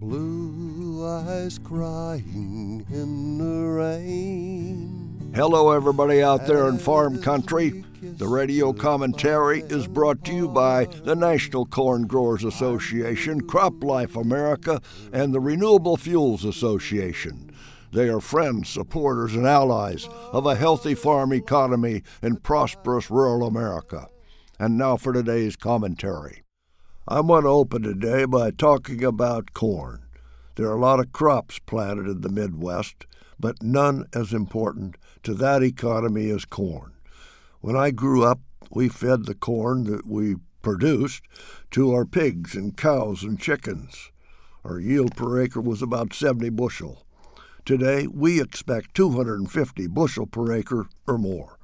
Blue 0.00 1.04
eyes 1.04 1.58
crying 1.58 2.86
in 2.88 3.38
the 3.38 3.66
rain. 3.66 5.32
Hello, 5.34 5.72
everybody 5.72 6.22
out 6.22 6.46
there 6.46 6.68
in 6.68 6.78
farm 6.78 7.20
country. 7.20 7.84
The 8.00 8.28
radio 8.28 8.72
commentary 8.72 9.62
is 9.62 9.88
brought 9.88 10.24
to 10.26 10.32
you 10.32 10.46
by 10.46 10.84
the 10.84 11.16
National 11.16 11.66
Corn 11.66 12.06
Growers 12.06 12.44
Association, 12.44 13.40
CropLife 13.40 14.14
America, 14.14 14.80
and 15.12 15.34
the 15.34 15.40
Renewable 15.40 15.96
Fuels 15.96 16.44
Association. 16.44 17.50
They 17.90 18.08
are 18.08 18.20
friends, 18.20 18.68
supporters, 18.68 19.34
and 19.34 19.48
allies 19.48 20.08
of 20.32 20.46
a 20.46 20.54
healthy 20.54 20.94
farm 20.94 21.32
economy 21.32 22.04
in 22.22 22.36
prosperous 22.36 23.10
rural 23.10 23.48
America. 23.48 24.06
And 24.60 24.78
now 24.78 24.96
for 24.96 25.12
today's 25.12 25.56
commentary. 25.56 26.42
I 27.10 27.20
want 27.20 27.44
to 27.44 27.48
open 27.48 27.84
today 27.84 28.26
by 28.26 28.50
talking 28.50 29.02
about 29.02 29.54
corn. 29.54 30.02
There 30.56 30.66
are 30.66 30.76
a 30.76 30.80
lot 30.80 31.00
of 31.00 31.10
crops 31.10 31.58
planted 31.58 32.06
in 32.06 32.20
the 32.20 32.28
Midwest, 32.28 33.06
but 33.40 33.62
none 33.62 34.04
as 34.12 34.34
important 34.34 34.96
to 35.22 35.32
that 35.32 35.62
economy 35.62 36.28
as 36.28 36.44
corn. 36.44 36.92
When 37.62 37.76
I 37.76 37.92
grew 37.92 38.24
up, 38.24 38.40
we 38.70 38.90
fed 38.90 39.24
the 39.24 39.34
corn 39.34 39.84
that 39.84 40.06
we 40.06 40.36
produced 40.60 41.22
to 41.70 41.94
our 41.94 42.04
pigs 42.04 42.54
and 42.54 42.76
cows 42.76 43.22
and 43.22 43.40
chickens. 43.40 44.10
Our 44.62 44.78
yield 44.78 45.16
per 45.16 45.40
acre 45.40 45.62
was 45.62 45.80
about 45.80 46.12
70 46.12 46.50
bushel. 46.50 47.06
Today, 47.64 48.06
we 48.06 48.38
expect 48.38 48.94
250 48.94 49.86
bushel 49.86 50.26
per 50.26 50.52
acre 50.52 50.90
or 51.06 51.16
more. 51.16 51.58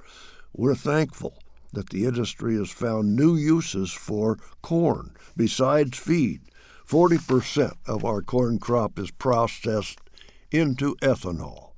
We're 0.55 0.75
thankful 0.75 1.44
that 1.75 1.91
the 1.91 2.05
industry 2.05 2.57
has 2.57 2.71
found 2.71 3.15
new 3.15 3.37
uses 3.37 3.93
for 3.93 4.39
corn 4.63 5.15
besides 5.37 5.99
feed. 5.99 6.41
40% 6.87 7.73
of 7.87 8.05
our 8.05 8.23
corn 8.23 8.59
crop 8.59 8.99
is 8.99 9.11
processed 9.11 9.99
into 10.51 10.95
ethanol. 10.97 11.71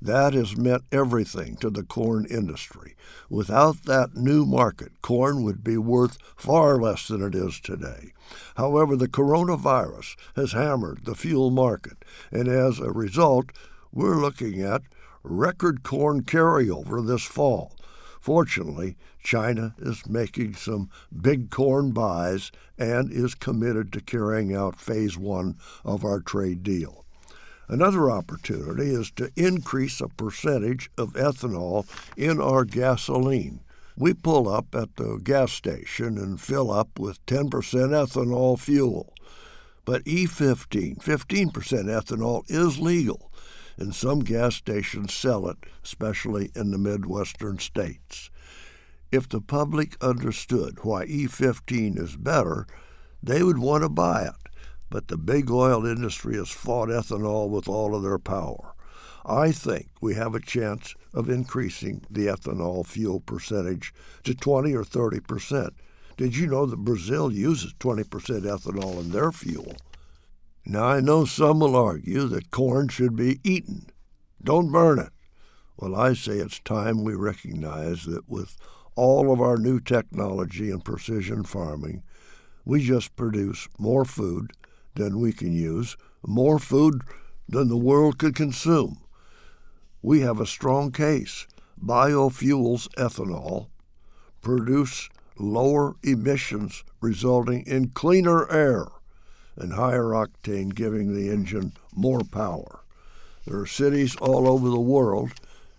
That 0.00 0.34
has 0.34 0.56
meant 0.56 0.82
everything 0.90 1.56
to 1.56 1.70
the 1.70 1.84
corn 1.84 2.26
industry. 2.28 2.96
Without 3.30 3.84
that 3.84 4.16
new 4.16 4.44
market, 4.44 5.00
corn 5.00 5.44
would 5.44 5.62
be 5.62 5.76
worth 5.76 6.18
far 6.36 6.76
less 6.76 7.06
than 7.06 7.22
it 7.22 7.36
is 7.36 7.60
today. 7.60 8.12
However, 8.56 8.96
the 8.96 9.06
coronavirus 9.06 10.16
has 10.34 10.52
hammered 10.52 11.04
the 11.04 11.14
fuel 11.14 11.50
market, 11.50 12.04
and 12.32 12.48
as 12.48 12.80
a 12.80 12.90
result, 12.90 13.50
we're 13.92 14.20
looking 14.20 14.60
at 14.60 14.82
record 15.22 15.84
corn 15.84 16.22
carryover 16.22 17.06
this 17.06 17.24
fall. 17.24 17.72
Fortunately, 18.22 18.96
China 19.20 19.74
is 19.80 20.06
making 20.06 20.54
some 20.54 20.88
big 21.20 21.50
corn 21.50 21.90
buys 21.90 22.52
and 22.78 23.10
is 23.10 23.34
committed 23.34 23.92
to 23.92 24.00
carrying 24.00 24.54
out 24.54 24.78
phase 24.78 25.18
one 25.18 25.56
of 25.84 26.04
our 26.04 26.20
trade 26.20 26.62
deal. 26.62 27.04
Another 27.66 28.12
opportunity 28.12 28.90
is 28.90 29.10
to 29.16 29.32
increase 29.34 30.00
a 30.00 30.06
percentage 30.06 30.88
of 30.96 31.14
ethanol 31.14 31.84
in 32.16 32.40
our 32.40 32.64
gasoline. 32.64 33.58
We 33.96 34.14
pull 34.14 34.48
up 34.48 34.72
at 34.72 34.94
the 34.94 35.18
gas 35.20 35.50
station 35.50 36.16
and 36.16 36.40
fill 36.40 36.70
up 36.70 37.00
with 37.00 37.26
10% 37.26 37.50
ethanol 37.50 38.56
fuel. 38.56 39.12
But 39.84 40.04
E15, 40.04 41.02
15% 41.02 41.50
ethanol, 41.50 42.44
is 42.48 42.78
legal 42.78 43.32
and 43.76 43.94
some 43.94 44.20
gas 44.20 44.56
stations 44.56 45.12
sell 45.12 45.48
it, 45.48 45.58
especially 45.82 46.50
in 46.54 46.70
the 46.70 46.78
Midwestern 46.78 47.58
states. 47.58 48.30
If 49.10 49.28
the 49.28 49.40
public 49.40 49.96
understood 50.02 50.78
why 50.82 51.06
E15 51.06 51.98
is 51.98 52.16
better, 52.16 52.66
they 53.22 53.42
would 53.42 53.58
want 53.58 53.82
to 53.82 53.88
buy 53.88 54.22
it. 54.22 54.50
But 54.88 55.08
the 55.08 55.18
big 55.18 55.50
oil 55.50 55.86
industry 55.86 56.36
has 56.36 56.50
fought 56.50 56.88
ethanol 56.88 57.48
with 57.48 57.68
all 57.68 57.94
of 57.94 58.02
their 58.02 58.18
power. 58.18 58.74
I 59.24 59.52
think 59.52 59.88
we 60.00 60.14
have 60.14 60.34
a 60.34 60.40
chance 60.40 60.94
of 61.14 61.30
increasing 61.30 62.04
the 62.10 62.26
ethanol 62.26 62.84
fuel 62.84 63.20
percentage 63.20 63.94
to 64.24 64.34
20 64.34 64.74
or 64.74 64.84
30 64.84 65.20
percent. 65.20 65.74
Did 66.16 66.36
you 66.36 66.46
know 66.46 66.66
that 66.66 66.78
Brazil 66.78 67.32
uses 67.32 67.74
20 67.78 68.04
percent 68.04 68.44
ethanol 68.44 69.00
in 69.00 69.10
their 69.10 69.30
fuel? 69.30 69.76
Now, 70.64 70.84
I 70.84 71.00
know 71.00 71.24
some 71.24 71.58
will 71.58 71.74
argue 71.74 72.28
that 72.28 72.52
corn 72.52 72.88
should 72.88 73.16
be 73.16 73.40
eaten. 73.42 73.86
Don't 74.42 74.70
burn 74.70 75.00
it. 75.00 75.10
Well, 75.76 75.96
I 75.96 76.14
say 76.14 76.34
it's 76.34 76.60
time 76.60 77.02
we 77.02 77.14
recognize 77.14 78.04
that 78.04 78.28
with 78.28 78.56
all 78.94 79.32
of 79.32 79.40
our 79.40 79.56
new 79.56 79.80
technology 79.80 80.70
and 80.70 80.84
precision 80.84 81.42
farming, 81.42 82.04
we 82.64 82.84
just 82.84 83.16
produce 83.16 83.68
more 83.78 84.04
food 84.04 84.52
than 84.94 85.18
we 85.18 85.32
can 85.32 85.52
use, 85.52 85.96
more 86.24 86.60
food 86.60 87.02
than 87.48 87.68
the 87.68 87.76
world 87.76 88.18
could 88.18 88.36
consume. 88.36 89.02
We 90.00 90.20
have 90.20 90.40
a 90.40 90.46
strong 90.46 90.92
case. 90.92 91.48
Biofuels 91.84 92.88
ethanol 92.94 93.68
produce 94.40 95.08
lower 95.38 95.96
emissions, 96.04 96.84
resulting 97.00 97.62
in 97.66 97.88
cleaner 97.88 98.48
air 98.50 98.86
and 99.56 99.74
higher 99.74 100.10
octane, 100.10 100.74
giving 100.74 101.14
the 101.14 101.30
engine 101.30 101.72
more 101.94 102.20
power. 102.20 102.80
There 103.46 103.58
are 103.58 103.66
cities 103.66 104.16
all 104.16 104.48
over 104.48 104.68
the 104.68 104.80
world 104.80 105.32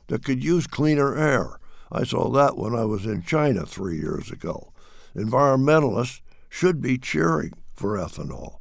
that 0.07 0.23
could 0.23 0.43
use 0.43 0.67
cleaner 0.67 1.17
air. 1.17 1.59
I 1.91 2.03
saw 2.03 2.29
that 2.31 2.57
when 2.57 2.75
I 2.75 2.85
was 2.85 3.05
in 3.05 3.23
China 3.23 3.65
three 3.65 3.97
years 3.99 4.31
ago. 4.31 4.73
Environmentalists 5.15 6.21
should 6.49 6.81
be 6.81 6.97
cheering 6.97 7.53
for 7.73 7.97
ethanol. 7.97 8.57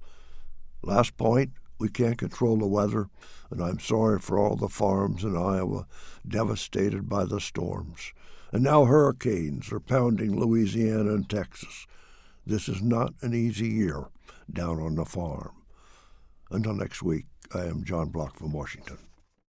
Last 0.83 1.17
point 1.17 1.53
we 1.79 1.89
can't 1.89 2.19
control 2.19 2.59
the 2.59 2.67
weather, 2.67 3.09
and 3.51 3.63
I'm 3.63 3.81
sorry 3.81 4.19
for 4.19 4.39
all 4.39 4.57
the 4.57 4.69
farms 4.69 5.25
in 5.25 5.37
Iowa 5.37 5.87
devastated 6.27 7.09
by 7.09 7.25
the 7.25 7.41
storms. 7.41 8.13
And 8.53 8.63
now 8.63 8.85
hurricanes 8.85 9.73
are 9.73 9.81
pounding 9.81 10.39
Louisiana 10.39 11.15
and 11.15 11.29
Texas. 11.29 11.87
This 12.45 12.69
is 12.69 12.83
not 12.83 13.15
an 13.21 13.35
easy 13.35 13.69
year 13.69 14.09
down 14.53 14.81
on 14.81 14.97
the 14.97 15.05
farm. 15.05 15.53
Until 16.51 16.75
next 16.75 17.03
week, 17.03 17.27
I 17.55 17.67
am 17.67 17.85
John 17.85 18.09
Block 18.09 18.37
from 18.37 18.53
Washington. 18.53 18.99